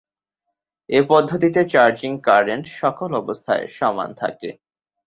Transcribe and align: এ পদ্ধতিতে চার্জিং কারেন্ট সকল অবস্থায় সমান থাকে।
এ 0.89 0.99
পদ্ধতিতে 1.09 1.61
চার্জিং 1.65 2.11
কারেন্ট 2.23 2.65
সকল 2.81 3.09
অবস্থায় 3.15 3.65
সমান 3.77 4.09
থাকে। 4.13 4.49